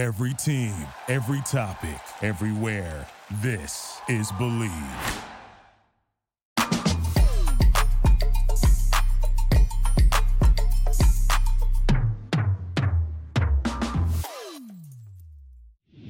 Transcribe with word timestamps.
Every 0.00 0.32
team, 0.32 0.72
every 1.08 1.42
topic, 1.42 2.00
everywhere. 2.22 3.06
This 3.42 4.00
is 4.08 4.32
Bleav. 4.32 4.70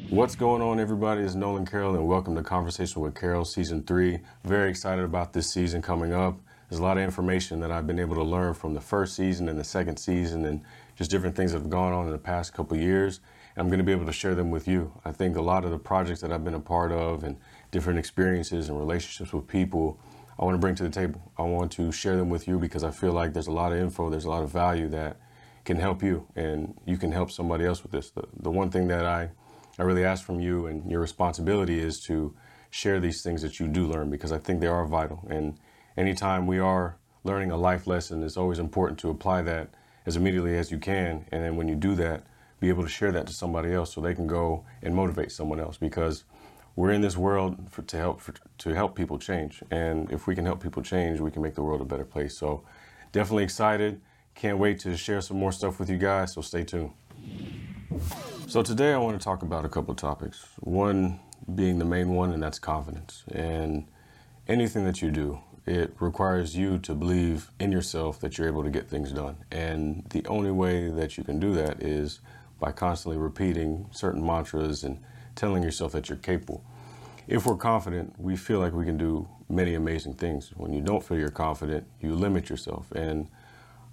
What's 0.08 0.36
going 0.36 0.62
on, 0.62 0.78
everybody? 0.78 1.22
It's 1.22 1.34
Nolan 1.34 1.66
Carroll, 1.66 1.96
and 1.96 2.06
welcome 2.06 2.36
to 2.36 2.44
Conversation 2.44 3.02
with 3.02 3.16
Carroll 3.16 3.44
Season 3.44 3.82
3. 3.82 4.20
Very 4.44 4.70
excited 4.70 5.04
about 5.04 5.32
this 5.32 5.50
season 5.50 5.82
coming 5.82 6.12
up. 6.12 6.38
There's 6.68 6.78
a 6.78 6.84
lot 6.84 6.96
of 6.96 7.02
information 7.02 7.58
that 7.58 7.72
I've 7.72 7.88
been 7.88 7.98
able 7.98 8.14
to 8.14 8.22
learn 8.22 8.54
from 8.54 8.74
the 8.74 8.80
first 8.80 9.16
season 9.16 9.48
and 9.48 9.58
the 9.58 9.64
second 9.64 9.96
season, 9.96 10.44
and 10.44 10.60
just 10.94 11.10
different 11.10 11.34
things 11.34 11.50
that 11.50 11.58
have 11.58 11.70
gone 11.70 11.92
on 11.92 12.06
in 12.06 12.12
the 12.12 12.18
past 12.18 12.54
couple 12.54 12.76
years. 12.76 13.18
I'm 13.60 13.66
going 13.66 13.78
to 13.78 13.84
be 13.84 13.92
able 13.92 14.06
to 14.06 14.12
share 14.12 14.34
them 14.34 14.50
with 14.50 14.66
you. 14.66 14.90
I 15.04 15.12
think 15.12 15.36
a 15.36 15.42
lot 15.42 15.66
of 15.66 15.70
the 15.70 15.78
projects 15.78 16.22
that 16.22 16.32
I've 16.32 16.42
been 16.42 16.54
a 16.54 16.60
part 16.60 16.92
of 16.92 17.24
and 17.24 17.36
different 17.70 17.98
experiences 17.98 18.70
and 18.70 18.78
relationships 18.78 19.34
with 19.34 19.46
people, 19.46 20.00
I 20.38 20.46
want 20.46 20.54
to 20.54 20.58
bring 20.58 20.74
to 20.76 20.82
the 20.82 20.88
table. 20.88 21.20
I 21.36 21.42
want 21.42 21.70
to 21.72 21.92
share 21.92 22.16
them 22.16 22.30
with 22.30 22.48
you 22.48 22.58
because 22.58 22.82
I 22.82 22.90
feel 22.90 23.12
like 23.12 23.34
there's 23.34 23.48
a 23.48 23.52
lot 23.52 23.72
of 23.72 23.78
info, 23.78 24.08
there's 24.08 24.24
a 24.24 24.30
lot 24.30 24.42
of 24.42 24.50
value 24.50 24.88
that 24.88 25.18
can 25.66 25.76
help 25.76 26.02
you, 26.02 26.26
and 26.34 26.74
you 26.86 26.96
can 26.96 27.12
help 27.12 27.30
somebody 27.30 27.66
else 27.66 27.82
with 27.82 27.92
this. 27.92 28.08
The, 28.08 28.22
the 28.34 28.50
one 28.50 28.70
thing 28.70 28.88
that 28.88 29.04
I 29.04 29.28
I 29.78 29.82
really 29.82 30.04
ask 30.04 30.24
from 30.24 30.40
you 30.40 30.66
and 30.66 30.90
your 30.90 31.00
responsibility 31.00 31.78
is 31.78 32.00
to 32.04 32.34
share 32.70 32.98
these 32.98 33.22
things 33.22 33.42
that 33.42 33.60
you 33.60 33.68
do 33.68 33.86
learn 33.86 34.10
because 34.10 34.32
I 34.32 34.38
think 34.38 34.60
they 34.60 34.66
are 34.66 34.86
vital. 34.86 35.26
And 35.28 35.58
anytime 35.96 36.46
we 36.46 36.58
are 36.58 36.96
learning 37.24 37.50
a 37.50 37.56
life 37.56 37.86
lesson, 37.86 38.22
it's 38.22 38.36
always 38.36 38.58
important 38.58 38.98
to 39.00 39.10
apply 39.10 39.42
that 39.42 39.68
as 40.06 40.16
immediately 40.16 40.56
as 40.56 40.70
you 40.70 40.78
can. 40.78 41.26
And 41.30 41.44
then 41.44 41.56
when 41.56 41.68
you 41.68 41.74
do 41.74 41.94
that, 41.96 42.24
be 42.60 42.68
able 42.68 42.82
to 42.82 42.88
share 42.88 43.10
that 43.12 43.26
to 43.26 43.32
somebody 43.32 43.72
else 43.72 43.94
so 43.94 44.00
they 44.00 44.14
can 44.14 44.26
go 44.26 44.64
and 44.82 44.94
motivate 44.94 45.32
someone 45.32 45.58
else 45.58 45.76
because 45.76 46.24
we're 46.76 46.92
in 46.92 47.00
this 47.00 47.16
world 47.16 47.56
for, 47.70 47.82
to 47.82 47.96
help 47.96 48.20
for, 48.20 48.34
to 48.58 48.74
help 48.74 48.94
people 48.94 49.18
change. 49.18 49.62
And 49.70 50.10
if 50.12 50.26
we 50.26 50.34
can 50.34 50.44
help 50.44 50.62
people 50.62 50.82
change, 50.82 51.20
we 51.20 51.30
can 51.30 51.42
make 51.42 51.54
the 51.54 51.62
world 51.62 51.80
a 51.80 51.84
better 51.84 52.04
place. 52.04 52.36
So 52.36 52.62
definitely 53.12 53.44
excited. 53.44 54.00
Can't 54.34 54.58
wait 54.58 54.78
to 54.80 54.96
share 54.96 55.20
some 55.20 55.38
more 55.38 55.52
stuff 55.52 55.80
with 55.80 55.90
you 55.90 55.98
guys. 55.98 56.34
So 56.34 56.42
stay 56.42 56.64
tuned. 56.64 56.92
So 58.46 58.62
today 58.62 58.92
I 58.92 58.98
want 58.98 59.18
to 59.18 59.24
talk 59.24 59.42
about 59.42 59.64
a 59.64 59.68
couple 59.68 59.92
of 59.92 59.96
topics. 59.96 60.44
One 60.60 61.20
being 61.54 61.78
the 61.78 61.84
main 61.84 62.10
one, 62.10 62.32
and 62.32 62.42
that's 62.42 62.58
confidence. 62.58 63.24
And 63.32 63.86
anything 64.46 64.84
that 64.84 65.02
you 65.02 65.10
do, 65.10 65.40
it 65.66 65.94
requires 66.00 66.56
you 66.56 66.78
to 66.78 66.94
believe 66.94 67.50
in 67.58 67.72
yourself 67.72 68.20
that 68.20 68.38
you're 68.38 68.48
able 68.48 68.62
to 68.64 68.70
get 68.70 68.88
things 68.88 69.12
done. 69.12 69.36
And 69.50 70.04
the 70.10 70.26
only 70.26 70.50
way 70.50 70.88
that 70.88 71.18
you 71.18 71.24
can 71.24 71.38
do 71.38 71.54
that 71.54 71.82
is 71.82 72.20
by 72.60 72.70
constantly 72.72 73.18
repeating 73.18 73.86
certain 73.90 74.24
mantras 74.24 74.84
and 74.84 75.00
telling 75.34 75.62
yourself 75.62 75.92
that 75.92 76.08
you're 76.08 76.18
capable. 76.18 76.62
If 77.26 77.46
we're 77.46 77.56
confident, 77.56 78.14
we 78.18 78.36
feel 78.36 78.58
like 78.58 78.72
we 78.72 78.84
can 78.84 78.98
do 78.98 79.28
many 79.48 79.74
amazing 79.74 80.14
things. 80.14 80.52
When 80.56 80.72
you 80.72 80.80
don't 80.80 81.02
feel 81.02 81.18
you're 81.18 81.30
confident, 81.30 81.86
you 82.00 82.14
limit 82.14 82.48
yourself. 82.50 82.90
And 82.92 83.28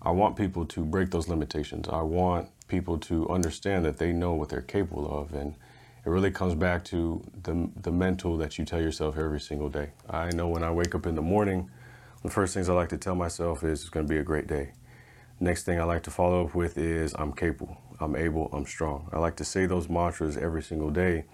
I 0.01 0.11
want 0.11 0.35
people 0.35 0.65
to 0.65 0.85
break 0.85 1.11
those 1.11 1.27
limitations. 1.27 1.87
I 1.87 2.01
want 2.01 2.49
people 2.67 2.97
to 2.99 3.29
understand 3.29 3.85
that 3.85 3.97
they 3.97 4.11
know 4.11 4.33
what 4.33 4.49
they're 4.49 4.61
capable 4.61 5.09
of. 5.09 5.33
And 5.33 5.55
it 6.05 6.09
really 6.09 6.31
comes 6.31 6.55
back 6.55 6.83
to 6.85 7.23
the, 7.43 7.69
the 7.81 7.91
mental 7.91 8.37
that 8.37 8.57
you 8.57 8.65
tell 8.65 8.81
yourself 8.81 9.17
every 9.17 9.39
single 9.39 9.69
day. 9.69 9.89
I 10.09 10.29
know 10.29 10.47
when 10.47 10.63
I 10.63 10.71
wake 10.71 10.95
up 10.95 11.05
in 11.05 11.15
the 11.15 11.21
morning, 11.21 11.69
the 12.23 12.29
first 12.29 12.53
things 12.53 12.69
I 12.69 12.73
like 12.73 12.89
to 12.89 12.97
tell 12.97 13.15
myself 13.15 13.63
is 13.63 13.81
it's 13.81 13.89
going 13.89 14.07
to 14.07 14.11
be 14.11 14.19
a 14.19 14.23
great 14.23 14.47
day. 14.47 14.71
Next 15.39 15.63
thing 15.63 15.79
I 15.79 15.83
like 15.83 16.03
to 16.03 16.11
follow 16.11 16.45
up 16.45 16.55
with 16.55 16.77
is 16.77 17.13
I'm 17.13 17.31
capable, 17.31 17.77
I'm 17.99 18.15
able, 18.15 18.49
I'm 18.53 18.65
strong. 18.65 19.09
I 19.11 19.19
like 19.19 19.35
to 19.37 19.45
say 19.45 19.65
those 19.65 19.89
mantras 19.89 20.37
every 20.37 20.61
single 20.61 20.89
day 20.89 21.25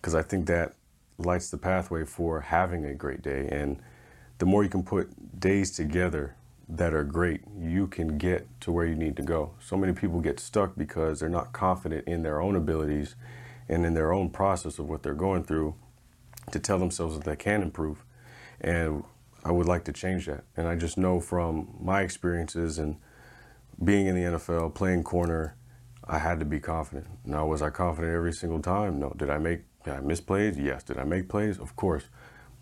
because 0.00 0.14
I 0.14 0.22
think 0.22 0.46
that 0.46 0.74
lights 1.18 1.50
the 1.50 1.58
pathway 1.58 2.04
for 2.04 2.40
having 2.40 2.84
a 2.84 2.94
great 2.94 3.22
day. 3.22 3.48
And 3.50 3.80
the 4.38 4.46
more 4.46 4.62
you 4.62 4.70
can 4.70 4.82
put 4.82 5.40
days 5.40 5.70
together 5.70 6.36
that 6.68 6.92
are 6.92 7.04
great, 7.04 7.42
you 7.58 7.86
can 7.86 8.18
get 8.18 8.46
to 8.60 8.72
where 8.72 8.86
you 8.86 8.94
need 8.94 9.16
to 9.16 9.22
go. 9.22 9.52
So 9.60 9.76
many 9.76 9.92
people 9.92 10.20
get 10.20 10.38
stuck 10.38 10.76
because 10.76 11.20
they're 11.20 11.28
not 11.28 11.52
confident 11.52 12.06
in 12.06 12.22
their 12.22 12.40
own 12.40 12.54
abilities 12.56 13.14
and 13.68 13.84
in 13.84 13.94
their 13.94 14.12
own 14.12 14.30
process 14.30 14.78
of 14.78 14.88
what 14.88 15.02
they're 15.02 15.14
going 15.14 15.44
through 15.44 15.74
to 16.52 16.58
tell 16.58 16.78
themselves 16.78 17.16
that 17.16 17.24
they 17.24 17.36
can 17.36 17.62
improve. 17.62 18.04
And 18.60 19.04
I 19.44 19.52
would 19.52 19.66
like 19.66 19.84
to 19.84 19.92
change 19.92 20.26
that. 20.26 20.44
And 20.56 20.68
I 20.68 20.74
just 20.74 20.98
know 20.98 21.20
from 21.20 21.68
my 21.80 22.02
experiences 22.02 22.78
and 22.78 22.96
being 23.82 24.06
in 24.06 24.14
the 24.14 24.38
NFL, 24.38 24.74
playing 24.74 25.04
corner, 25.04 25.54
I 26.08 26.18
had 26.18 26.38
to 26.40 26.46
be 26.46 26.58
confident. 26.58 27.06
Now, 27.24 27.46
was 27.46 27.60
I 27.60 27.70
confident 27.70 28.14
every 28.14 28.32
single 28.32 28.60
time? 28.60 28.98
No. 28.98 29.12
Did 29.16 29.28
I 29.28 29.38
make, 29.38 29.60
did 29.84 29.94
I 29.94 30.00
miss 30.00 30.20
plays? 30.20 30.58
Yes. 30.58 30.82
Did 30.82 30.98
I 30.98 31.04
make 31.04 31.28
plays? 31.28 31.58
Of 31.58 31.76
course. 31.76 32.04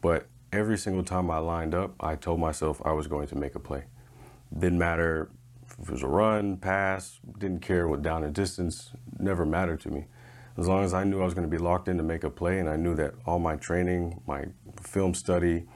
But 0.02 0.26
every 0.52 0.76
single 0.76 1.04
time 1.04 1.30
I 1.30 1.38
lined 1.38 1.74
up, 1.74 1.94
I 2.00 2.16
told 2.16 2.40
myself 2.40 2.82
I 2.84 2.92
was 2.92 3.06
going 3.06 3.28
to 3.28 3.36
make 3.36 3.54
a 3.54 3.60
play. 3.60 3.84
Didn't 4.52 4.78
matter 4.78 5.30
if 5.80 5.88
it 5.88 5.92
was 5.92 6.02
a 6.02 6.08
run, 6.08 6.56
pass, 6.56 7.20
didn't 7.38 7.60
care 7.60 7.86
what 7.86 8.02
down 8.02 8.24
and 8.24 8.34
distance, 8.34 8.92
never 9.18 9.46
mattered 9.46 9.80
to 9.82 9.90
me. 9.90 10.06
As 10.56 10.66
long 10.66 10.84
as 10.84 10.94
I 10.94 11.04
knew 11.04 11.20
I 11.20 11.24
was 11.24 11.34
going 11.34 11.48
to 11.48 11.50
be 11.50 11.62
locked 11.62 11.86
in 11.86 11.98
to 11.98 12.02
make 12.02 12.24
a 12.24 12.30
play 12.30 12.58
and 12.58 12.68
I 12.68 12.76
knew 12.76 12.94
that 12.94 13.14
all 13.26 13.38
my 13.38 13.56
training, 13.56 14.22
my 14.26 14.46
film 14.80 15.14
study, 15.14 15.66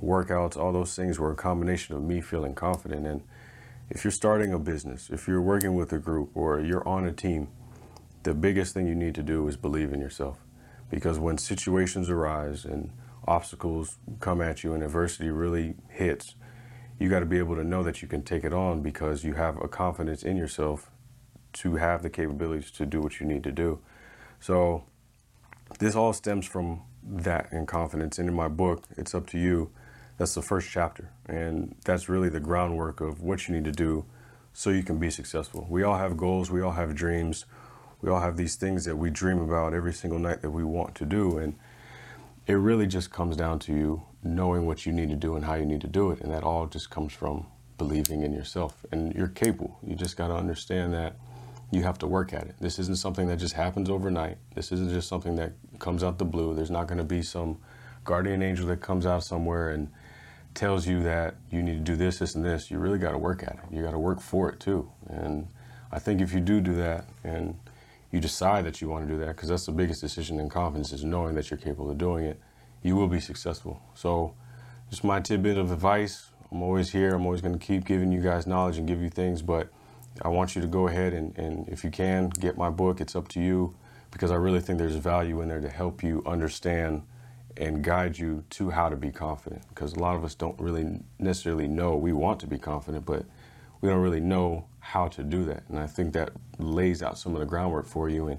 workouts, 0.00 0.56
all 0.56 0.72
those 0.72 0.94
things 0.94 1.18
were 1.18 1.32
a 1.32 1.36
combination 1.36 1.96
of 1.96 2.02
me 2.02 2.20
feeling 2.20 2.54
confident. 2.54 3.06
And 3.06 3.22
if 3.90 4.04
you're 4.04 4.10
starting 4.10 4.52
a 4.52 4.58
business, 4.58 5.10
if 5.10 5.26
you're 5.26 5.42
working 5.42 5.74
with 5.74 5.92
a 5.92 5.98
group 5.98 6.30
or 6.34 6.60
you're 6.60 6.86
on 6.86 7.06
a 7.06 7.12
team, 7.12 7.48
the 8.22 8.34
biggest 8.34 8.74
thing 8.74 8.86
you 8.86 8.94
need 8.94 9.14
to 9.14 9.22
do 9.22 9.46
is 9.48 9.56
believe 9.56 9.92
in 9.92 10.00
yourself. 10.00 10.38
Because 10.90 11.18
when 11.18 11.38
situations 11.38 12.10
arise 12.10 12.64
and 12.64 12.90
obstacles 13.26 13.98
come 14.20 14.40
at 14.40 14.64
you 14.64 14.74
and 14.74 14.82
adversity 14.82 15.30
really 15.30 15.74
hits, 15.88 16.34
you 16.98 17.08
got 17.08 17.20
to 17.20 17.26
be 17.26 17.38
able 17.38 17.54
to 17.54 17.64
know 17.64 17.82
that 17.82 18.02
you 18.02 18.08
can 18.08 18.22
take 18.22 18.44
it 18.44 18.52
on 18.52 18.82
because 18.82 19.24
you 19.24 19.34
have 19.34 19.56
a 19.62 19.68
confidence 19.68 20.22
in 20.22 20.36
yourself 20.36 20.90
to 21.52 21.76
have 21.76 22.02
the 22.02 22.10
capabilities 22.10 22.70
to 22.72 22.84
do 22.84 23.00
what 23.00 23.20
you 23.20 23.26
need 23.26 23.44
to 23.44 23.52
do. 23.52 23.78
So 24.40 24.84
this 25.78 25.94
all 25.94 26.12
stems 26.12 26.46
from 26.46 26.82
that 27.02 27.50
and 27.52 27.66
confidence. 27.68 28.18
And 28.18 28.28
in 28.28 28.34
my 28.34 28.48
book, 28.48 28.84
It's 28.96 29.14
Up 29.14 29.26
to 29.28 29.38
You, 29.38 29.70
that's 30.18 30.34
the 30.34 30.42
first 30.42 30.68
chapter. 30.70 31.10
And 31.26 31.76
that's 31.84 32.08
really 32.08 32.28
the 32.28 32.40
groundwork 32.40 33.00
of 33.00 33.22
what 33.22 33.48
you 33.48 33.54
need 33.54 33.64
to 33.64 33.72
do 33.72 34.04
so 34.52 34.70
you 34.70 34.82
can 34.82 34.98
be 34.98 35.10
successful. 35.10 35.66
We 35.70 35.84
all 35.84 35.96
have 35.96 36.16
goals, 36.16 36.50
we 36.50 36.60
all 36.60 36.72
have 36.72 36.94
dreams, 36.94 37.46
we 38.02 38.10
all 38.10 38.20
have 38.20 38.36
these 38.36 38.56
things 38.56 38.84
that 38.84 38.96
we 38.96 39.10
dream 39.10 39.38
about 39.38 39.72
every 39.72 39.92
single 39.92 40.18
night 40.18 40.42
that 40.42 40.50
we 40.50 40.64
want 40.64 40.94
to 40.96 41.04
do. 41.04 41.38
And 41.38 41.54
it 42.46 42.54
really 42.54 42.86
just 42.86 43.10
comes 43.12 43.36
down 43.36 43.60
to 43.60 43.72
you 43.72 44.02
knowing 44.22 44.66
what 44.66 44.84
you 44.84 44.92
need 44.92 45.10
to 45.10 45.16
do 45.16 45.36
and 45.36 45.44
how 45.44 45.54
you 45.54 45.64
need 45.64 45.80
to 45.82 45.86
do 45.86 46.10
it. 46.10 46.20
And 46.20 46.32
that 46.32 46.42
all 46.42 46.66
just 46.66 46.90
comes 46.90 47.12
from 47.12 47.46
believing 47.76 48.22
in 48.22 48.32
yourself. 48.32 48.84
And 48.90 49.14
you're 49.14 49.28
capable. 49.28 49.78
You 49.86 49.94
just 49.94 50.16
got 50.16 50.28
to 50.28 50.34
understand 50.34 50.92
that 50.94 51.16
you 51.70 51.82
have 51.82 51.98
to 51.98 52.06
work 52.08 52.32
at 52.32 52.44
it. 52.44 52.56
This 52.60 52.78
isn't 52.80 52.98
something 52.98 53.28
that 53.28 53.36
just 53.36 53.54
happens 53.54 53.90
overnight. 53.90 54.38
This 54.54 54.72
isn't 54.72 54.90
just 54.90 55.08
something 55.08 55.36
that 55.36 55.52
comes 55.78 56.02
out 56.02 56.18
the 56.18 56.24
blue. 56.24 56.54
There's 56.54 56.70
not 56.70 56.88
going 56.88 56.98
to 56.98 57.04
be 57.04 57.22
some 57.22 57.58
guardian 58.04 58.42
angel 58.42 58.66
that 58.68 58.80
comes 58.80 59.06
out 59.06 59.22
somewhere 59.22 59.70
and 59.70 59.88
tells 60.58 60.88
you 60.88 61.00
that 61.04 61.36
you 61.52 61.62
need 61.62 61.74
to 61.74 61.92
do 61.92 61.94
this, 61.94 62.18
this, 62.18 62.34
and 62.34 62.44
this. 62.44 62.68
You 62.68 62.80
really 62.80 62.98
got 62.98 63.12
to 63.12 63.18
work 63.18 63.44
at 63.44 63.54
it. 63.54 63.60
You 63.70 63.80
got 63.84 63.92
to 63.92 63.98
work 63.98 64.20
for 64.20 64.50
it 64.50 64.58
too. 64.58 64.90
And 65.08 65.46
I 65.92 66.00
think 66.00 66.20
if 66.20 66.34
you 66.34 66.40
do 66.40 66.60
do 66.60 66.74
that 66.74 67.04
and 67.22 67.56
you 68.10 68.18
decide 68.18 68.64
that 68.64 68.80
you 68.80 68.88
want 68.88 69.06
to 69.06 69.12
do 69.12 69.20
that, 69.20 69.36
because 69.36 69.50
that's 69.50 69.66
the 69.66 69.72
biggest 69.72 70.00
decision 70.00 70.40
in 70.40 70.48
confidence 70.48 70.92
is 70.92 71.04
knowing 71.04 71.36
that 71.36 71.48
you're 71.48 71.58
capable 71.58 71.88
of 71.92 71.96
doing 71.98 72.24
it, 72.24 72.40
you 72.82 72.96
will 72.96 73.06
be 73.06 73.20
successful. 73.20 73.80
So, 73.94 74.34
just 74.90 75.04
my 75.04 75.20
tidbit 75.20 75.58
of 75.58 75.70
advice. 75.70 76.30
I'm 76.50 76.62
always 76.62 76.90
here. 76.90 77.14
I'm 77.14 77.24
always 77.24 77.40
going 77.40 77.56
to 77.56 77.64
keep 77.64 77.84
giving 77.84 78.10
you 78.10 78.20
guys 78.20 78.46
knowledge 78.46 78.78
and 78.78 78.88
give 78.88 79.00
you 79.00 79.10
things, 79.10 79.42
but 79.42 79.68
I 80.22 80.28
want 80.28 80.56
you 80.56 80.62
to 80.62 80.68
go 80.68 80.88
ahead 80.88 81.12
and, 81.12 81.38
and 81.38 81.68
if 81.68 81.84
you 81.84 81.90
can, 81.90 82.30
get 82.30 82.56
my 82.56 82.70
book. 82.70 83.00
It's 83.00 83.14
up 83.14 83.28
to 83.28 83.40
you 83.40 83.76
because 84.10 84.32
I 84.32 84.36
really 84.36 84.60
think 84.60 84.78
there's 84.78 84.96
value 84.96 85.40
in 85.40 85.48
there 85.48 85.60
to 85.60 85.68
help 85.68 86.02
you 86.02 86.22
understand 86.26 87.02
and 87.58 87.82
guide 87.82 88.18
you 88.18 88.44
to 88.50 88.70
how 88.70 88.88
to 88.88 88.96
be 88.96 89.10
confident. 89.10 89.62
Because 89.68 89.94
a 89.94 89.98
lot 89.98 90.16
of 90.16 90.24
us 90.24 90.34
don't 90.34 90.58
really 90.60 91.00
necessarily 91.18 91.68
know 91.68 91.96
we 91.96 92.12
want 92.12 92.40
to 92.40 92.46
be 92.46 92.58
confident, 92.58 93.04
but 93.04 93.24
we 93.80 93.88
don't 93.88 94.00
really 94.00 94.20
know 94.20 94.66
how 94.80 95.08
to 95.08 95.22
do 95.22 95.44
that. 95.44 95.64
And 95.68 95.78
I 95.78 95.86
think 95.86 96.12
that 96.14 96.30
lays 96.58 97.02
out 97.02 97.18
some 97.18 97.34
of 97.34 97.40
the 97.40 97.46
groundwork 97.46 97.86
for 97.86 98.08
you. 98.08 98.28
And 98.28 98.38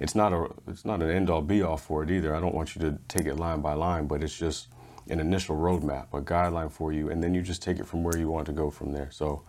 it's 0.00 0.14
not 0.14 0.32
a 0.32 0.48
it's 0.68 0.84
not 0.84 1.02
an 1.02 1.10
end 1.10 1.28
all 1.28 1.42
be 1.42 1.62
all 1.62 1.76
for 1.76 2.02
it 2.02 2.10
either. 2.10 2.34
I 2.34 2.40
don't 2.40 2.54
want 2.54 2.76
you 2.76 2.82
to 2.82 2.98
take 3.08 3.26
it 3.26 3.34
line 3.34 3.60
by 3.60 3.74
line, 3.74 4.06
but 4.06 4.22
it's 4.22 4.38
just 4.38 4.68
an 5.10 5.20
initial 5.20 5.56
roadmap, 5.56 6.06
a 6.12 6.20
guideline 6.20 6.70
for 6.70 6.92
you, 6.92 7.10
and 7.10 7.22
then 7.22 7.34
you 7.34 7.42
just 7.42 7.62
take 7.62 7.78
it 7.78 7.86
from 7.86 8.04
where 8.04 8.16
you 8.18 8.28
want 8.28 8.46
to 8.46 8.52
go 8.52 8.70
from 8.70 8.92
there. 8.92 9.10
So 9.10 9.42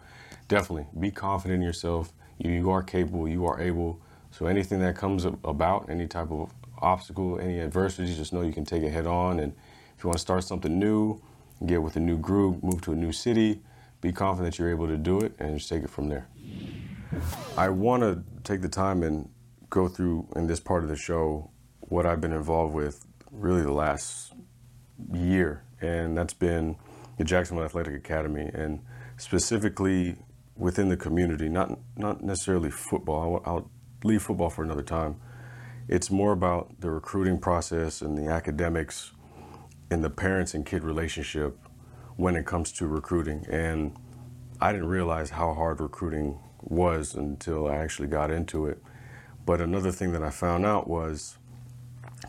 definitely 0.48 0.88
be 1.00 1.12
confident 1.12 1.57
in 1.57 1.62
yourself. 1.62 2.13
You, 2.38 2.51
you 2.51 2.72
are 2.72 2.81
capable. 2.81 3.27
You 3.27 3.45
are 3.45 3.60
able. 3.62 4.01
So 4.31 4.45
anything 4.45 4.80
that 4.80 4.95
comes 4.95 5.25
about, 5.25 5.89
any 5.89 6.07
type 6.07 6.31
of 6.31 6.51
obstacle, 6.81 7.40
any 7.40 7.60
adversity, 7.60 8.14
just 8.16 8.34
know 8.34 8.42
you 8.42 8.54
can 8.54 8.66
take 8.66 8.84
it 8.84 8.92
head 8.92 9.06
on. 9.06 9.40
And 9.40 9.54
if 9.98 10.04
you 10.04 10.08
want 10.08 10.18
to 10.18 10.22
start 10.22 10.44
something 10.44 10.80
new, 10.80 11.22
get 11.66 11.81
with 11.81 11.96
a 11.96 12.00
new 12.00 12.18
group, 12.18 12.64
move 12.64 12.81
to 12.81 12.92
a 12.92 12.96
new 12.96 13.12
city, 13.12 13.62
be 14.02 14.12
confident 14.12 14.54
that 14.54 14.60
you're 14.60 14.72
able 14.72 14.88
to 14.88 14.98
do 14.98 15.20
it, 15.20 15.34
and 15.40 15.58
just 15.58 15.70
take 15.70 15.84
it 15.84 15.90
from 15.90 16.10
there. 16.10 16.28
I 17.58 17.70
want 17.70 18.04
to 18.04 18.24
take 18.44 18.62
the 18.62 18.70
time 18.70 19.04
and 19.04 19.30
go 19.70 19.88
through 19.88 20.28
in 20.36 20.48
this 20.48 20.60
part 20.60 20.84
of 20.84 20.90
the 20.90 20.96
show 20.96 21.52
what 21.81 22.06
I've 22.06 22.22
been 22.22 22.34
involved 22.34 22.74
with 22.74 23.06
really 23.32 23.62
the 23.62 23.72
last 23.72 24.34
year, 25.14 25.64
and 25.82 26.18
that's 26.18 26.34
been 26.34 26.75
the 27.18 27.24
Jacksonville 27.24 27.66
Athletic 27.66 27.96
Academy, 27.96 28.50
and 28.54 28.82
specifically 29.18 30.16
within 30.56 30.90
the 30.90 30.98
community, 30.98 31.50
not 31.50 31.78
not 31.96 32.24
necessarily 32.24 32.70
football. 32.72 33.42
I'll, 33.46 33.54
I'll 33.54 33.72
leave 34.04 34.22
football 34.22 34.50
for 34.50 34.64
another 34.64 34.84
time. 34.84 35.20
It's 35.89 36.12
more 36.12 36.33
about 36.33 36.81
the 36.81 36.91
recruiting 36.91 37.39
process 37.39 38.03
and 38.03 38.15
the 38.15 38.27
academics 38.27 39.12
and 39.89 40.03
the 40.03 40.12
parents 40.12 40.53
and 40.53 40.63
kid 40.63 40.83
relationship 40.83 41.57
when 42.15 42.36
it 42.36 42.45
comes 42.45 42.71
to 42.74 42.86
recruiting. 42.86 43.44
And 43.50 43.95
I 44.62 44.71
didn't 44.71 44.88
realize 44.88 45.31
how 45.31 45.56
hard 45.56 45.81
recruiting 45.81 46.38
was 46.62 47.15
until 47.15 47.68
I 47.68 47.77
actually 47.77 48.07
got 48.07 48.30
into 48.30 48.68
it. 48.68 48.83
But 49.47 49.62
another 49.62 49.91
thing 49.91 50.12
that 50.12 50.21
I 50.21 50.30
found 50.30 50.63
out 50.63 50.88
was 50.88 51.39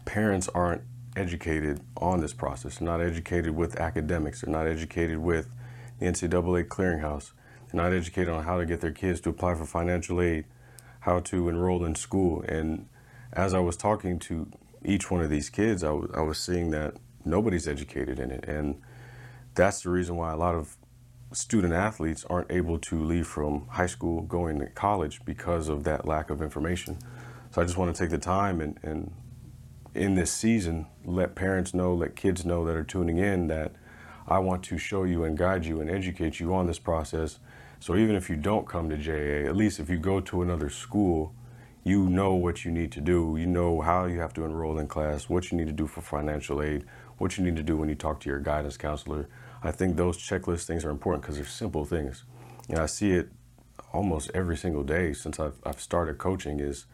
parents 0.07 0.49
aren't 0.55 0.81
educated 1.15 1.83
on 1.99 2.21
this 2.21 2.33
process. 2.33 2.79
They're 2.79 2.89
not 2.89 3.03
educated 3.03 3.55
with 3.55 3.77
academics. 3.79 4.41
They're 4.41 4.51
not 4.51 4.69
educated 4.69 5.19
with 5.19 5.55
the 5.99 6.07
NCAA 6.07 6.65
clearinghouse. 6.65 7.33
They're 7.71 7.83
not 7.83 7.93
educated 7.93 8.31
on 8.31 8.45
how 8.45 8.57
to 8.57 8.65
get 8.65 8.81
their 8.81 8.91
kids 8.91 9.21
to 9.21 9.29
apply 9.29 9.55
for 9.57 9.67
financial 9.67 10.23
aid, 10.23 10.47
how 11.01 11.21
to 11.21 11.51
enroll 11.51 11.85
in 11.85 11.95
school. 11.95 12.43
And 12.49 12.87
as 13.33 13.55
I 13.55 13.61
was 13.61 13.77
talking 13.77 14.19
to 14.21 14.51
each 14.85 15.11
one 15.11 15.23
of 15.23 15.31
these 15.31 15.51
kids, 15.51 15.85
I, 15.85 15.89
w- 15.89 16.13
I 16.15 16.21
was 16.21 16.39
seeing 16.39 16.71
that 16.71 16.95
nobody's 17.25 17.69
educated 17.69 18.19
in 18.19 18.31
it. 18.31 18.45
And 18.47 18.81
that's 19.55 19.83
the 19.83 19.91
reason 19.91 20.17
why 20.17 20.33
a 20.33 20.37
lot 20.37 20.55
of 20.55 20.77
student 21.33 21.73
athletes 21.73 22.25
aren't 22.29 22.51
able 22.51 22.79
to 22.79 23.03
leave 23.03 23.27
from 23.27 23.69
high 23.69 23.87
school 23.87 24.23
going 24.23 24.59
to 24.59 24.67
college 24.67 25.21
because 25.25 25.69
of 25.69 25.85
that 25.85 26.07
lack 26.07 26.31
of 26.31 26.43
information. 26.43 26.99
So 27.53 27.63
I 27.63 27.65
just 27.65 27.77
want 27.77 27.95
to 27.95 28.03
take 28.03 28.11
the 28.11 28.19
time 28.19 28.61
and, 28.61 28.79
and 28.83 29.13
in 29.95 30.15
this 30.15 30.33
season, 30.33 30.87
let 31.05 31.35
parents 31.35 31.75
know, 31.75 31.95
let 31.95 32.17
kids 32.17 32.45
know 32.45 32.65
that 32.65 32.77
are 32.77 32.85
tuning 32.85 33.19
in 33.19 33.49
that 33.49 33.73
I 34.27 34.39
want 34.39 34.63
to 34.65 34.79
show 34.79 35.05
you 35.05 35.25
and 35.25 35.37
guide 35.37 35.65
you 35.65 35.81
and 35.81 35.91
educate 35.91 36.39
you 36.39 36.55
on 36.55 36.67
this 36.67 36.79
process. 36.79 37.39
So 37.81 37.97
even 37.97 38.15
if 38.15 38.31
you 38.31 38.37
don't 38.37 38.69
come 38.69 38.89
to 38.91 38.97
JA, 38.97 39.49
at 39.49 39.57
least 39.57 39.81
if 39.81 39.89
you 39.91 39.99
go 39.99 40.21
to 40.21 40.43
another 40.43 40.71
school, 40.71 41.35
you 41.83 42.09
know 42.09 42.35
what 42.35 42.65
you 42.65 42.71
need 42.71 42.93
to 42.93 43.01
do. 43.01 43.37
You 43.39 43.47
know 43.47 43.81
how 43.81 44.05
you 44.05 44.21
have 44.21 44.35
to 44.35 44.45
enroll 44.45 44.79
in 44.79 44.87
class, 44.87 45.29
what 45.29 45.51
you 45.51 45.57
need 45.57 45.67
to 45.67 45.73
do 45.73 45.87
for 45.87 46.01
financial 46.03 46.63
aid, 46.63 46.85
what 47.19 47.39
you 47.39 47.45
need 47.45 47.57
to 47.57 47.63
do 47.63 47.77
when 47.77 47.89
you 47.89 47.95
talk 47.95 48.21
to 48.21 48.29
your 48.29 48.41
guidance 48.41 48.77
counselor. 48.77 49.29
I 49.63 49.73
think 49.73 49.97
those 49.97 50.19
checklist 50.19 50.65
things 50.65 50.85
are 50.85 50.91
important 50.91 51.23
because 51.23 51.37
they're 51.37 51.45
simple 51.45 51.85
things. 51.85 52.25
And 52.69 52.79
I 52.79 52.87
see 52.87 53.13
it 53.13 53.31
almost 53.93 54.31
every 54.35 54.57
single 54.57 54.83
day 54.83 55.13
since 55.13 55.41
I've, 55.41 55.59
I've 55.65 55.81
started 55.81 56.19
coaching 56.19 56.61
is 56.61 56.87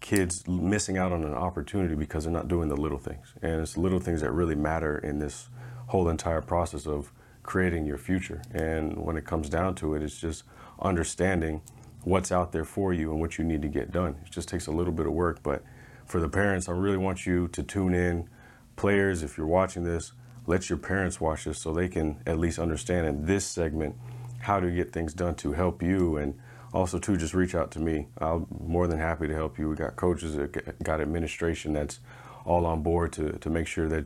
kids 0.00 0.46
missing 0.46 0.98
out 0.98 1.12
on 1.12 1.24
an 1.24 1.34
opportunity 1.34 1.94
because 1.94 2.24
they're 2.24 2.32
not 2.32 2.48
doing 2.48 2.68
the 2.68 2.76
little 2.76 2.98
things. 2.98 3.32
And 3.42 3.60
it's 3.60 3.76
little 3.76 4.00
things 4.00 4.20
that 4.20 4.32
really 4.32 4.54
matter 4.54 4.98
in 4.98 5.18
this 5.18 5.48
whole 5.88 6.08
entire 6.08 6.42
process 6.42 6.86
of 6.86 7.12
creating 7.42 7.86
your 7.86 7.98
future. 7.98 8.42
And 8.52 8.98
when 8.98 9.16
it 9.16 9.24
comes 9.24 9.48
down 9.48 9.74
to 9.76 9.94
it, 9.94 10.02
it's 10.02 10.18
just 10.18 10.44
understanding 10.80 11.62
what's 12.06 12.30
out 12.30 12.52
there 12.52 12.64
for 12.64 12.92
you 12.92 13.10
and 13.10 13.20
what 13.20 13.36
you 13.36 13.42
need 13.42 13.60
to 13.62 13.68
get 13.68 13.90
done. 13.90 14.14
It 14.24 14.30
just 14.30 14.48
takes 14.48 14.68
a 14.68 14.70
little 14.70 14.92
bit 14.92 15.06
of 15.06 15.12
work. 15.12 15.42
But 15.42 15.64
for 16.04 16.20
the 16.20 16.28
parents, 16.28 16.68
I 16.68 16.72
really 16.72 16.96
want 16.96 17.26
you 17.26 17.48
to 17.48 17.64
tune 17.64 17.94
in. 17.94 18.28
Players, 18.76 19.24
if 19.24 19.36
you're 19.36 19.48
watching 19.48 19.82
this, 19.82 20.12
let 20.46 20.70
your 20.70 20.78
parents 20.78 21.20
watch 21.20 21.46
this 21.46 21.58
so 21.58 21.72
they 21.72 21.88
can 21.88 22.22
at 22.24 22.38
least 22.38 22.60
understand 22.60 23.08
in 23.08 23.26
this 23.26 23.44
segment 23.44 23.96
how 24.38 24.60
to 24.60 24.70
get 24.70 24.92
things 24.92 25.14
done 25.14 25.34
to 25.34 25.52
help 25.54 25.82
you 25.82 26.16
and 26.16 26.38
also 26.72 27.00
too 27.00 27.16
just 27.16 27.34
reach 27.34 27.54
out 27.54 27.70
to 27.70 27.80
me 27.80 28.06
i'm 28.18 28.46
more 28.60 28.86
than 28.86 28.98
happy 28.98 29.26
to 29.26 29.34
help 29.34 29.58
you 29.58 29.68
we 29.68 29.74
got 29.74 29.96
coaches 29.96 30.36
got 30.82 31.00
administration 31.00 31.72
that's 31.72 32.00
all 32.44 32.66
on 32.66 32.82
board 32.82 33.12
to, 33.12 33.32
to 33.38 33.48
make 33.48 33.66
sure 33.66 33.88
that 33.88 34.04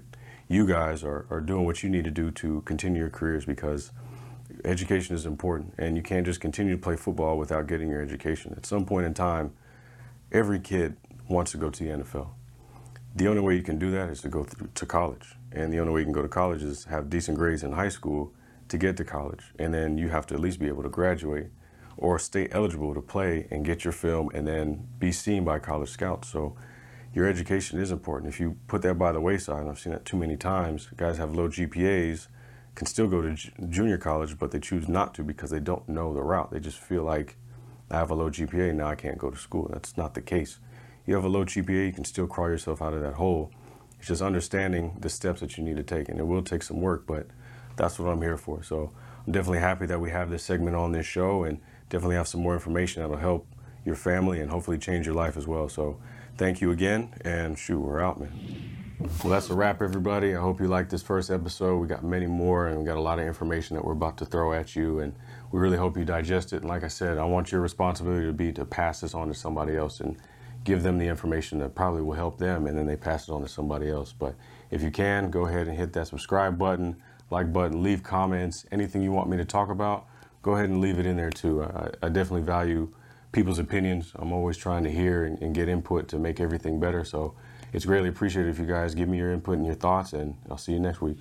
you 0.48 0.66
guys 0.66 1.04
are, 1.04 1.26
are 1.30 1.40
doing 1.40 1.64
what 1.64 1.82
you 1.82 1.90
need 1.90 2.04
to 2.04 2.10
do 2.10 2.30
to 2.30 2.62
continue 2.62 3.00
your 3.00 3.10
careers 3.10 3.44
because 3.44 3.90
education 4.64 5.14
is 5.14 5.26
important 5.26 5.74
and 5.78 5.96
you 5.96 6.02
can't 6.02 6.26
just 6.26 6.40
continue 6.40 6.76
to 6.76 6.82
play 6.82 6.96
football 6.96 7.38
without 7.38 7.66
getting 7.66 7.88
your 7.88 8.02
education 8.02 8.54
at 8.56 8.66
some 8.66 8.84
point 8.84 9.06
in 9.06 9.14
time 9.14 9.52
every 10.32 10.60
kid 10.60 10.96
wants 11.28 11.52
to 11.52 11.56
go 11.56 11.70
to 11.70 11.84
the 11.84 11.90
nfl 11.90 12.28
the 13.14 13.26
only 13.26 13.40
way 13.40 13.54
you 13.56 13.62
can 13.62 13.78
do 13.78 13.90
that 13.90 14.08
is 14.08 14.20
to 14.20 14.28
go 14.28 14.46
to 14.74 14.86
college 14.86 15.36
and 15.52 15.72
the 15.72 15.78
only 15.80 15.92
way 15.92 16.00
you 16.00 16.06
can 16.06 16.12
go 16.12 16.22
to 16.22 16.28
college 16.28 16.62
is 16.62 16.84
have 16.84 17.10
decent 17.10 17.36
grades 17.36 17.62
in 17.62 17.72
high 17.72 17.88
school 17.88 18.32
to 18.68 18.78
get 18.78 18.96
to 18.96 19.04
college 19.04 19.52
and 19.58 19.74
then 19.74 19.98
you 19.98 20.08
have 20.08 20.26
to 20.26 20.34
at 20.34 20.40
least 20.40 20.58
be 20.58 20.68
able 20.68 20.82
to 20.82 20.88
graduate 20.88 21.48
or 22.00 22.18
stay 22.18 22.48
eligible 22.50 22.94
to 22.94 23.00
play 23.00 23.46
and 23.50 23.64
get 23.64 23.84
your 23.84 23.92
film 23.92 24.30
and 24.34 24.48
then 24.48 24.88
be 24.98 25.12
seen 25.12 25.44
by 25.44 25.58
college 25.58 25.90
scouts. 25.90 26.28
So 26.28 26.56
your 27.14 27.28
education 27.28 27.78
is 27.78 27.90
important. 27.92 28.32
If 28.32 28.40
you 28.40 28.56
put 28.66 28.82
that 28.82 28.94
by 28.94 29.12
the 29.12 29.20
wayside, 29.20 29.68
I've 29.68 29.78
seen 29.78 29.92
that 29.92 30.06
too 30.06 30.16
many 30.16 30.36
times, 30.36 30.88
guys 30.96 31.18
have 31.18 31.34
low 31.34 31.48
GPAs, 31.48 32.28
can 32.74 32.86
still 32.86 33.08
go 33.08 33.22
to 33.22 33.36
junior 33.68 33.98
college, 33.98 34.38
but 34.38 34.50
they 34.50 34.60
choose 34.60 34.88
not 34.88 35.14
to 35.14 35.22
because 35.22 35.50
they 35.50 35.60
don't 35.60 35.88
know 35.88 36.14
the 36.14 36.22
route. 36.22 36.50
They 36.50 36.60
just 36.60 36.78
feel 36.78 37.02
like 37.02 37.36
I 37.90 37.98
have 37.98 38.10
a 38.10 38.14
low 38.14 38.30
GPA, 38.30 38.74
now 38.74 38.88
I 38.88 38.94
can't 38.94 39.18
go 39.18 39.30
to 39.30 39.36
school. 39.36 39.68
That's 39.72 39.96
not 39.96 40.14
the 40.14 40.22
case. 40.22 40.58
You 41.06 41.14
have 41.14 41.24
a 41.24 41.28
low 41.28 41.44
GPA, 41.44 41.86
you 41.86 41.92
can 41.92 42.04
still 42.04 42.26
crawl 42.26 42.48
yourself 42.48 42.80
out 42.80 42.94
of 42.94 43.02
that 43.02 43.14
hole. 43.14 43.50
It's 43.98 44.08
just 44.08 44.22
understanding 44.22 44.96
the 45.00 45.10
steps 45.10 45.40
that 45.40 45.58
you 45.58 45.64
need 45.64 45.76
to 45.76 45.82
take, 45.82 46.08
and 46.08 46.18
it 46.18 46.26
will 46.26 46.42
take 46.42 46.62
some 46.62 46.80
work, 46.80 47.06
but 47.06 47.26
that's 47.76 47.98
what 47.98 48.08
I'm 48.08 48.22
here 48.22 48.36
for. 48.36 48.62
So 48.62 48.92
I'm 49.26 49.32
definitely 49.32 49.58
happy 49.58 49.86
that 49.86 50.00
we 50.00 50.10
have 50.10 50.30
this 50.30 50.44
segment 50.44 50.76
on 50.76 50.92
this 50.92 51.06
show, 51.06 51.44
and 51.44 51.60
definitely 51.88 52.16
have 52.16 52.28
some 52.28 52.42
more 52.42 52.54
information 52.54 53.02
that'll 53.02 53.16
help 53.16 53.46
your 53.84 53.96
family 53.96 54.40
and 54.40 54.50
hopefully 54.50 54.78
change 54.78 55.06
your 55.06 55.14
life 55.14 55.36
as 55.36 55.46
well. 55.46 55.68
So 55.68 55.98
thank 56.36 56.60
you 56.60 56.70
again, 56.70 57.14
and 57.22 57.58
shoot, 57.58 57.80
we're 57.80 58.00
out, 58.00 58.20
man. 58.20 58.79
Well, 59.00 59.30
that's 59.30 59.48
a 59.50 59.54
wrap, 59.54 59.80
everybody. 59.82 60.34
I 60.34 60.40
hope 60.40 60.60
you 60.60 60.68
liked 60.68 60.90
this 60.90 61.02
first 61.02 61.30
episode. 61.30 61.78
We 61.78 61.88
got 61.88 62.04
many 62.04 62.26
more, 62.26 62.68
and 62.68 62.78
we 62.78 62.84
got 62.84 62.96
a 62.96 63.00
lot 63.00 63.18
of 63.18 63.26
information 63.26 63.74
that 63.76 63.84
we're 63.84 63.92
about 63.92 64.18
to 64.18 64.26
throw 64.26 64.52
at 64.52 64.76
you, 64.76 65.00
and 65.00 65.14
we 65.50 65.58
really 65.58 65.78
hope 65.78 65.96
you 65.96 66.04
digest 66.04 66.52
it. 66.52 66.58
And 66.58 66.68
like 66.68 66.84
I 66.84 66.88
said, 66.88 67.18
I 67.18 67.24
want 67.24 67.50
your 67.50 67.60
responsibility 67.60 68.26
to 68.26 68.32
be 68.32 68.52
to 68.52 68.64
pass 68.64 69.00
this 69.00 69.14
on 69.14 69.28
to 69.28 69.34
somebody 69.34 69.76
else 69.76 70.00
and 70.00 70.16
give 70.64 70.82
them 70.82 70.98
the 70.98 71.06
information 71.06 71.58
that 71.60 71.74
probably 71.74 72.02
will 72.02 72.14
help 72.14 72.38
them, 72.38 72.66
and 72.66 72.76
then 72.76 72.86
they 72.86 72.96
pass 72.96 73.28
it 73.28 73.32
on 73.32 73.40
to 73.42 73.48
somebody 73.48 73.88
else. 73.88 74.12
But 74.12 74.34
if 74.70 74.82
you 74.82 74.90
can, 74.90 75.30
go 75.30 75.46
ahead 75.46 75.66
and 75.66 75.76
hit 75.76 75.92
that 75.94 76.08
subscribe 76.08 76.58
button, 76.58 76.96
like 77.30 77.52
button, 77.52 77.82
leave 77.82 78.02
comments, 78.02 78.66
anything 78.70 79.02
you 79.02 79.12
want 79.12 79.30
me 79.30 79.36
to 79.38 79.44
talk 79.44 79.70
about 79.70 80.06
go 80.42 80.54
ahead 80.54 80.70
and 80.70 80.80
leave 80.80 80.98
it 80.98 81.06
in 81.06 81.16
there 81.16 81.30
too. 81.30 81.62
I, 81.62 81.90
I 82.02 82.08
definitely 82.08 82.42
value 82.42 82.88
people's 83.32 83.58
opinions. 83.58 84.12
I'm 84.14 84.32
always 84.32 84.56
trying 84.56 84.84
to 84.84 84.90
hear 84.90 85.24
and, 85.24 85.40
and, 85.40 85.54
get 85.54 85.68
input 85.68 86.08
to 86.08 86.18
make 86.18 86.40
everything 86.40 86.80
better. 86.80 87.04
So 87.04 87.34
it's 87.72 87.84
greatly 87.84 88.08
appreciated 88.08 88.50
if 88.50 88.58
you 88.58 88.66
guys 88.66 88.94
give 88.94 89.08
me 89.08 89.18
your 89.18 89.32
input 89.32 89.56
and 89.56 89.66
your 89.66 89.74
thoughts, 89.74 90.12
and 90.12 90.34
I'll 90.50 90.58
see 90.58 90.72
you 90.72 90.80
next 90.80 91.00
week. 91.00 91.18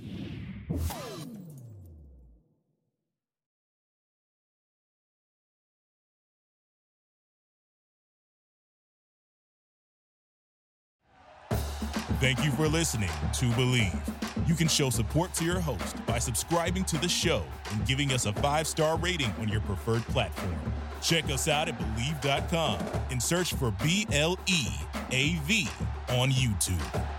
Thank 12.19 12.43
you 12.43 12.51
for 12.51 12.67
listening 12.67 13.09
to 13.35 13.45
Bleav. 13.51 13.97
You 14.45 14.53
can 14.53 14.67
show 14.67 14.89
support 14.89 15.33
to 15.35 15.45
your 15.45 15.61
host 15.61 16.05
by 16.05 16.19
subscribing 16.19 16.83
to 16.85 16.97
the 16.97 17.07
show 17.07 17.43
and 17.71 17.85
giving 17.85 18.11
us 18.11 18.25
a 18.25 18.33
five 18.33 18.67
star 18.67 18.97
rating 18.97 19.31
on 19.39 19.47
your 19.47 19.61
preferred 19.61 20.01
platform. 20.03 20.57
Check 21.01 21.25
us 21.29 21.47
out 21.47 21.69
at 21.69 21.79
Bleav.com 21.79 22.79
and 23.09 23.23
search 23.23 23.53
for 23.53 23.71
B 23.81 24.05
L 24.11 24.37
E 24.47 24.67
A 25.11 25.35
V 25.45 25.69
on 26.09 26.31
YouTube. 26.31 27.18